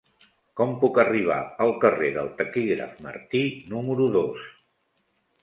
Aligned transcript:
Com 0.59 0.71
puc 0.83 0.95
arribar 1.03 1.37
al 1.65 1.73
carrer 1.83 2.09
del 2.15 2.31
Taquígraf 2.41 2.97
Martí 3.09 3.45
número 3.77 4.09
dos? 4.19 4.51